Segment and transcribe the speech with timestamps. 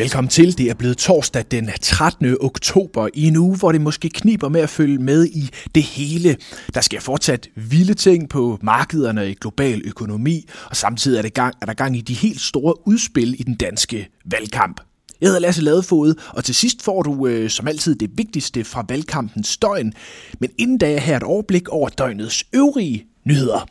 [0.00, 0.58] Velkommen til.
[0.58, 2.36] Det er blevet torsdag den 13.
[2.40, 6.36] oktober i en uge, hvor det måske kniber med at følge med i det hele.
[6.74, 11.54] Der sker fortsat vilde ting på markederne i global økonomi, og samtidig er, det gang,
[11.62, 14.80] er der gang i de helt store udspil i den danske valgkamp.
[15.20, 18.84] Jeg hedder Lasse Ladefod, og til sidst får du øh, som altid det vigtigste fra
[18.88, 19.92] valgkampens døgn.
[20.38, 23.68] Men inden da er her et overblik over døgnets øvrige nyheder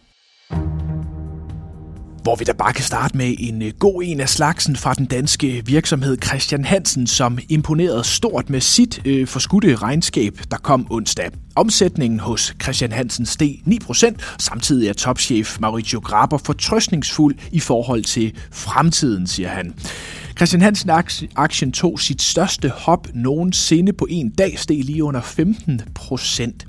[2.29, 5.05] hvor vi da bare kan starte med en øh, god en af slagsen fra den
[5.05, 11.31] danske virksomhed Christian Hansen, som imponerede stort med sit øh, forskudte regnskab, der kom onsdag.
[11.55, 18.33] Omsætningen hos Christian Hansen steg 9%, samtidig er topchef Mauricio Graber fortrøstningsfuld i forhold til
[18.51, 19.73] fremtiden, siger han.
[20.37, 20.89] Christian Hansen
[21.35, 26.67] aktien tog sit største hop nogensinde på en dag, steg lige under 15 procent.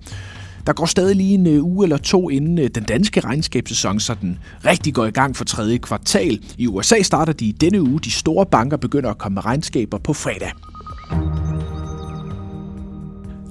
[0.66, 4.14] Der går stadig lige en øh, uge eller to inden øh, den danske regnskabssæson, så
[4.20, 6.40] den rigtig går i gang for tredje kvartal.
[6.58, 8.00] I USA starter de i denne uge.
[8.00, 10.52] De store banker begynder at komme med regnskaber på fredag.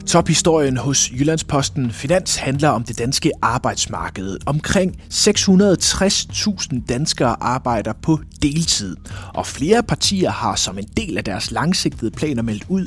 [0.09, 4.37] Tophistorien hos Jyllandsposten Finans handler om det danske arbejdsmarked.
[4.45, 8.95] Omkring 660.000 danskere arbejder på deltid,
[9.33, 12.85] og flere partier har som en del af deres langsigtede planer meldt ud,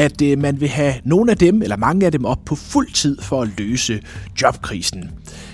[0.00, 2.92] at øh, man vil have nogle af dem, eller mange af dem, op på fuld
[2.92, 4.00] tid for at løse
[4.42, 5.10] jobkrisen.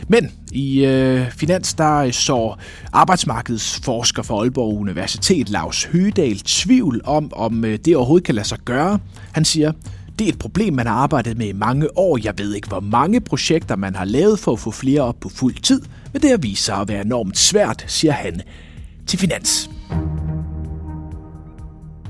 [0.09, 2.55] Men i øh, Finans, der øh, så
[2.93, 8.59] arbejdsmarkedsforsker for Aalborg Universitet, Lars Høgedal, tvivl om, om øh, det overhovedet kan lade sig
[8.65, 8.99] gøre.
[9.33, 9.73] Han siger,
[10.19, 12.19] det er et problem, man har arbejdet med i mange år.
[12.25, 15.29] Jeg ved ikke, hvor mange projekter man har lavet for at få flere op på
[15.29, 18.41] fuld tid, men det har vist sig at være enormt svært, siger han
[19.07, 19.71] til Finans.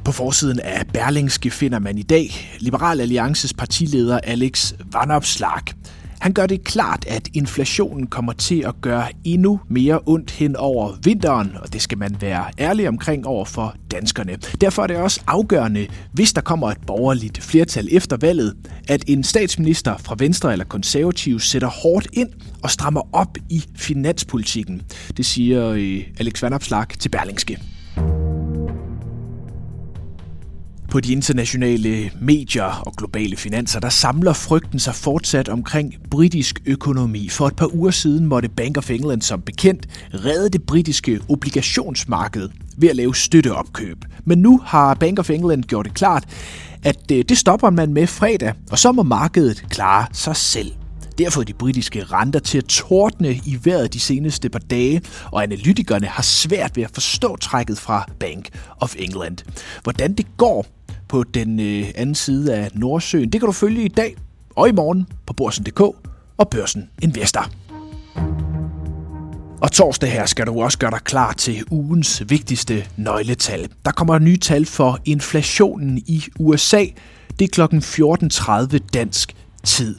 [0.07, 5.63] På forsiden af Berlingske finder man i dag Liberal Alliances partileder Alex Vanopslag.
[6.21, 10.93] Han gør det klart, at inflationen kommer til at gøre endnu mere ondt hen over
[11.05, 14.37] vinteren, og det skal man være ærlig omkring over for danskerne.
[14.61, 18.55] Derfor er det også afgørende, hvis der kommer et borgerligt flertal efter valget,
[18.89, 22.29] at en statsminister fra Venstre eller Konservativ sætter hårdt ind
[22.63, 24.83] og strammer op i finanspolitikken.
[25.17, 27.59] Det siger øh, Alex Vandopslag til Berlingske.
[30.91, 37.29] På de internationale medier og globale finanser, der samler frygten sig fortsat omkring britisk økonomi.
[37.29, 42.49] For et par uger siden måtte Bank of England som bekendt redde det britiske obligationsmarked
[42.77, 44.05] ved at lave støtteopkøb.
[44.25, 46.25] Men nu har Bank of England gjort det klart,
[46.85, 50.73] at øh, det stopper man med fredag, og så må markedet klare sig selv.
[51.19, 55.03] Det har fået de britiske renter til at tordne i vejret de seneste par dage,
[55.33, 58.49] og analytikerne har svært ved at forstå trækket fra Bank
[58.81, 59.39] of England.
[59.83, 60.67] Hvordan det går
[61.09, 64.17] på den øh, anden side af Nordsøen, det kan du følge i dag
[64.57, 65.81] og i morgen på Borsen.dk
[66.37, 67.51] og Børsen Investor.
[69.61, 73.69] Og torsdag her skal du også gøre dig klar til ugens vigtigste nøgletal.
[73.85, 76.85] Der kommer nye tal for inflationen i USA.
[77.39, 78.73] Det er kl.
[78.73, 79.97] 14.30 dansk tid.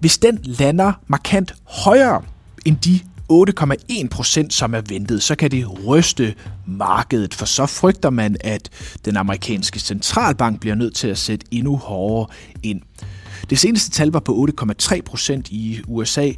[0.00, 2.22] Hvis den lander markant højere
[2.64, 3.00] end de
[3.32, 6.34] 8,1 procent, som er ventet, så kan det ryste
[6.66, 8.70] markedet, for så frygter man, at
[9.04, 12.28] den amerikanske centralbank bliver nødt til at sætte endnu hårdere
[12.62, 12.80] ind.
[13.50, 16.30] Det seneste tal var på 8,3 procent i USA,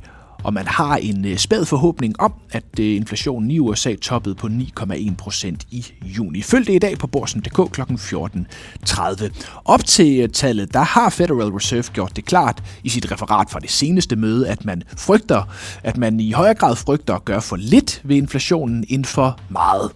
[0.45, 4.47] og man har en øh, spæd forhåbning om, at øh, inflationen i USA toppede på
[4.47, 6.43] 9,1 procent i juni.
[6.43, 7.81] Følg det i dag på borsen.dk kl.
[7.81, 9.61] 14.30.
[9.65, 13.61] Op til øh, tallet, der har Federal Reserve gjort det klart i sit referat fra
[13.61, 15.43] det seneste møde, at man frygter,
[15.83, 19.91] at man i højere grad frygter at gøre for lidt ved inflationen end for meget.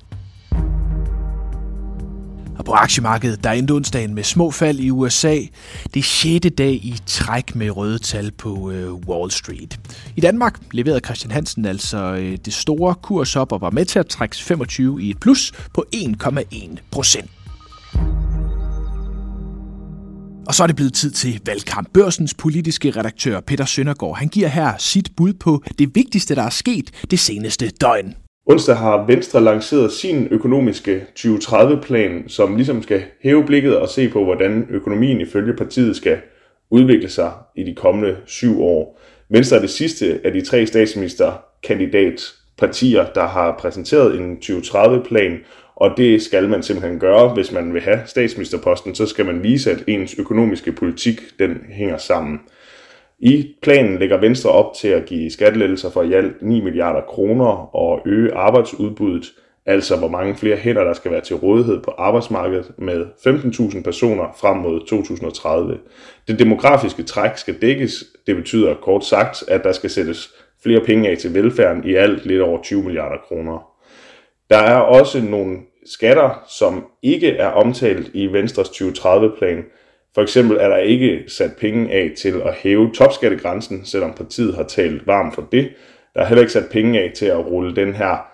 [2.64, 5.38] Og på aktiemarkedet, der endte onsdagen med små fald i USA.
[5.94, 6.54] Det sjette 6.
[6.58, 9.80] dag i træk med røde tal på øh, Wall Street.
[10.16, 13.98] I Danmark leverede Christian Hansen altså øh, det store kurs op og var med til
[13.98, 17.30] at trække 25 i et plus på 1,1 procent.
[20.46, 21.88] Og så er det blevet tid til valgkamp.
[21.92, 26.50] Børsens politiske redaktør Peter Søndergaard, han giver her sit bud på det vigtigste, der er
[26.50, 28.23] sket det seneste døgn.
[28.46, 34.24] Onsdag har Venstre lanceret sin økonomiske 2030-plan, som ligesom skal hæve blikket og se på,
[34.24, 36.18] hvordan økonomien ifølge partiet skal
[36.70, 39.00] udvikle sig i de kommende syv år.
[39.28, 45.38] Venstre er det sidste af de tre statsministerkandidatpartier, der har præsenteret en 2030-plan,
[45.76, 49.70] og det skal man simpelthen gøre, hvis man vil have statsministerposten, så skal man vise,
[49.70, 52.40] at ens økonomiske politik den hænger sammen.
[53.18, 57.76] I planen lægger Venstre op til at give skattelettelser for i alt 9 milliarder kroner
[57.76, 59.32] og øge arbejdsudbuddet,
[59.66, 64.24] altså hvor mange flere hænder der skal være til rådighed på arbejdsmarkedet med 15.000 personer
[64.40, 65.78] frem mod 2030.
[66.28, 68.04] Det demografiske træk skal dækkes.
[68.26, 70.30] Det betyder kort sagt, at der skal sættes
[70.62, 73.74] flere penge af til velfærden i alt lidt over 20 milliarder kroner.
[74.50, 79.64] Der er også nogle skatter, som ikke er omtalt i Venstres 2030-plan.
[80.14, 84.62] For eksempel er der ikke sat penge af til at hæve topskattegrænsen, selvom partiet har
[84.62, 85.70] talt varmt for det.
[86.14, 88.26] Der er heller ikke sat penge af til at rulle den her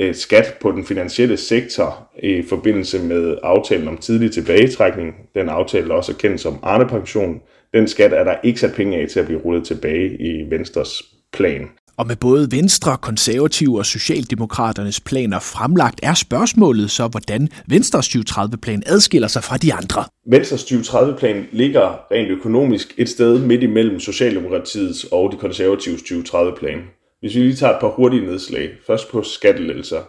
[0.00, 5.14] øh, skat på den finansielle sektor i forbindelse med aftalen om tidlig tilbagetrækning.
[5.34, 7.40] Den aftale er også kendt som Arne-pension.
[7.74, 11.02] Den skat er der ikke sat penge af til at blive rullet tilbage i Venstres
[11.32, 11.68] plan.
[12.00, 18.82] Og med både Venstre, Konservative og Socialdemokraternes planer fremlagt, er spørgsmålet så, hvordan Venstres 2030-plan
[18.86, 20.04] adskiller sig fra de andre.
[20.26, 26.78] Venstres 2030-plan ligger rent økonomisk et sted midt imellem Socialdemokratiets og de konservatives 2030-plan.
[27.20, 28.70] Hvis vi lige tager et par hurtige nedslag.
[28.86, 30.00] Først på skattelettelser.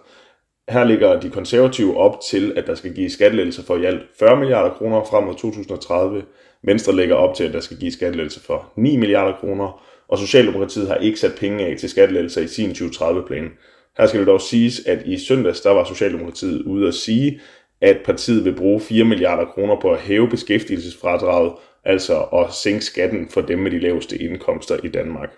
[0.70, 4.40] Her ligger de konservative op til, at der skal gives skattelettelser for i alt 40
[4.40, 6.24] milliarder kroner frem mod 2030.
[6.64, 10.88] Venstre lægger op til, at der skal gives skattelettelser for 9 milliarder kroner, og Socialdemokratiet
[10.88, 13.52] har ikke sat penge af til skattelettelser i sin 2030-plan.
[13.98, 17.42] Her skal det dog siges, at i søndags der var Socialdemokratiet ude at sige,
[17.82, 21.54] at partiet vil bruge 4 milliarder kroner på at hæve beskæftigelsesfradraget,
[21.86, 25.30] altså at sænke skatten for dem med de laveste indkomster i Danmark.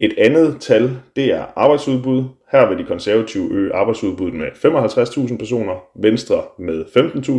[0.00, 2.24] Et andet tal, det er arbejdsudbud.
[2.52, 6.84] Her vil de konservative øge arbejdsudbuddet med 55.000 personer, Venstre med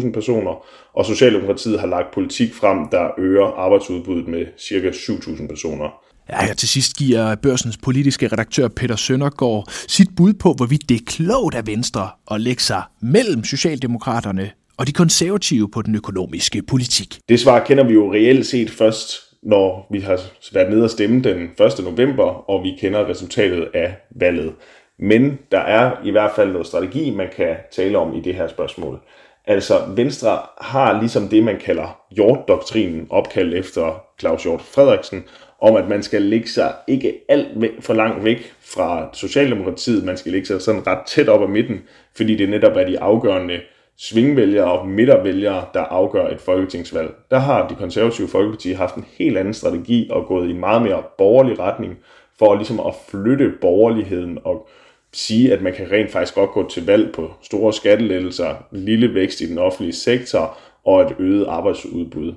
[0.06, 4.90] 15.000 personer, og Socialdemokratiet har lagt politik frem, der øger arbejdsudbuddet med ca.
[4.90, 5.90] 7.000 personer.
[6.30, 10.96] Ja, her til sidst giver børsens politiske redaktør Peter Søndergaard sit bud på, hvorvidt det
[10.96, 16.62] er klogt af Venstre at lægge sig mellem Socialdemokraterne og de konservative på den økonomiske
[16.62, 17.20] politik.
[17.30, 19.14] Det svar kender vi jo reelt set først,
[19.44, 20.20] når vi har
[20.54, 21.84] været nede og stemme den 1.
[21.84, 24.54] november, og vi kender resultatet af valget.
[25.00, 28.48] Men der er i hvert fald noget strategi, man kan tale om i det her
[28.48, 29.00] spørgsmål.
[29.46, 35.24] Altså, Venstre har ligesom det, man kalder Hjort-doktrinen, opkaldt efter Claus Hjort Frederiksen,
[35.62, 37.48] om at man skal ligge sig ikke alt
[37.80, 41.82] for langt væk fra Socialdemokratiet, man skal ligge sig sådan ret tæt op ad midten,
[42.18, 43.60] fordi det netop er de afgørende
[43.98, 47.14] svingvælgere og midtervælgere, der afgør et folketingsvalg.
[47.32, 50.82] Der har de konservative folkeparti haft en helt anden strategi og gået i en meget
[50.82, 51.98] mere borgerlig retning
[52.40, 54.68] for ligesom at flytte borgerligheden og
[55.14, 59.42] sige, at man kan rent faktisk godt gå til valg på store skattelettelser, lille vækst
[59.42, 62.34] i den offentlige sektor og et øget arbejdsudbud.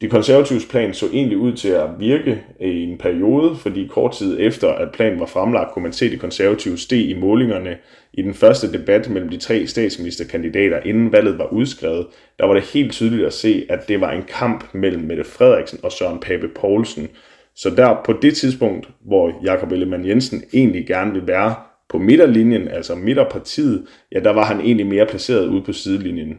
[0.00, 4.36] De konservatives plan så egentlig ud til at virke i en periode, fordi kort tid
[4.40, 7.76] efter, at planen var fremlagt, kunne man se de konservative steg i målingerne.
[8.12, 12.06] I den første debat mellem de tre statsministerkandidater, inden valget var udskrevet,
[12.38, 15.78] der var det helt tydeligt at se, at det var en kamp mellem Mette Frederiksen
[15.82, 17.08] og Søren Pape Poulsen.
[17.56, 21.54] Så der på det tidspunkt, hvor Jakob Ellemann Jensen egentlig gerne vil være
[21.88, 26.38] på midterlinjen, altså midterpartiet, ja, der var han egentlig mere placeret ude på sidelinjen.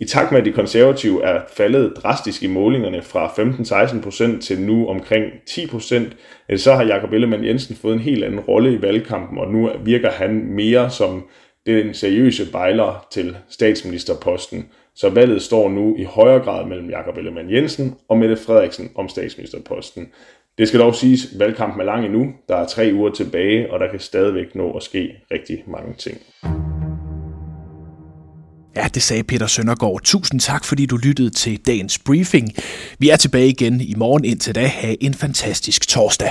[0.00, 4.88] I takt med, at de konservative er faldet drastisk i målingerne fra 15-16% til nu
[4.88, 9.52] omkring 10%, så har Jakob Ellemann Jensen fået en helt anden rolle i valgkampen, og
[9.52, 11.24] nu virker han mere som
[11.66, 14.66] den seriøse bejler til statsministerposten.
[14.94, 19.08] Så valget står nu i højere grad mellem Jakob Ellemann Jensen og Mette Frederiksen om
[19.08, 20.08] statsministerposten.
[20.58, 22.26] Det skal dog siges, at valgkampen er lang endnu.
[22.48, 26.18] Der er tre uger tilbage, og der kan stadigvæk nå at ske rigtig mange ting.
[28.76, 30.00] Ja, det sagde Peter Søndergaard.
[30.04, 32.48] Tusind tak, fordi du lyttede til dagens briefing.
[32.98, 34.24] Vi er tilbage igen i morgen.
[34.24, 36.30] Indtil da, have en fantastisk torsdag.